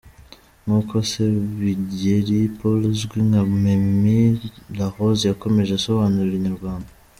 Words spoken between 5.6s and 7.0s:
abisobanurira Inyarwanda.